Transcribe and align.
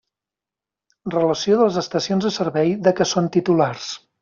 Relació 1.15 1.59
de 1.59 1.67
les 1.67 1.77
estacions 1.83 2.27
de 2.29 2.33
servei 2.39 2.75
de 2.89 2.97
què 3.01 3.11
són 3.13 3.31
titulars. 3.39 3.95